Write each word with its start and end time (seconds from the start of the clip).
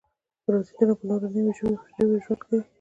پرازیتونه 0.43 0.93
په 0.97 1.03
نورو 1.09 1.25
ژویو 1.33 1.55
ژوند 2.25 2.39
کوي 2.41 2.59